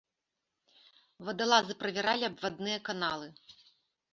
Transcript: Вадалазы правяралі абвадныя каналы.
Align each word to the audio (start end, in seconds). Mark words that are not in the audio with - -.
Вадалазы 1.27 1.73
правяралі 1.83 2.25
абвадныя 2.31 2.79
каналы. 2.89 3.27